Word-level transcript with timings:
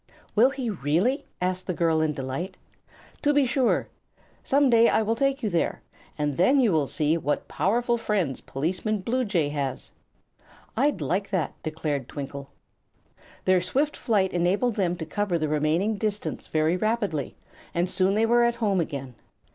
"Will 0.33 0.49
he, 0.49 0.67
really?" 0.71 1.25
asked 1.39 1.67
the 1.67 1.75
girl, 1.75 2.01
in 2.01 2.11
delight. 2.13 2.57
"To 3.21 3.35
be 3.35 3.45
sure. 3.45 3.87
Some 4.43 4.67
day 4.67 4.89
I 4.89 5.03
will 5.03 5.15
take 5.15 5.43
you 5.43 5.49
over 5.49 5.55
there, 5.57 5.81
and 6.17 6.37
then 6.37 6.59
you 6.59 6.71
will 6.71 6.87
see 6.87 7.19
what 7.19 7.47
powerful 7.47 7.99
friends 7.99 8.41
Policeman 8.41 9.01
Bluejay 9.03 9.49
has." 9.49 9.91
"I'd 10.75 11.01
like 11.01 11.29
that," 11.29 11.53
declared 11.61 12.07
Twinkle. 12.09 12.49
Their 13.45 13.61
swift 13.61 13.95
flight 13.95 14.33
enabled 14.33 14.73
them 14.75 14.95
to 14.95 15.05
cover 15.05 15.37
the 15.37 15.47
remaining 15.49 15.97
distance 15.97 16.47
very 16.47 16.77
rapidly, 16.77 17.35
and 17.75 17.87
soon 17.87 18.15
they 18.15 18.25
were 18.25 18.43
at 18.43 18.55
home 18.55 18.79
again. 18.79 19.13